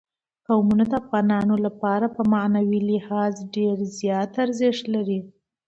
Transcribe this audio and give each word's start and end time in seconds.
قومونه 0.47 0.83
د 0.87 0.93
افغانانو 1.01 1.55
لپاره 1.65 2.05
په 2.15 2.21
معنوي 2.33 2.79
لحاظ 2.91 3.33
ډېر 3.55 3.77
زیات 3.99 4.31
ارزښت 4.45 4.83
لري. 4.95 5.19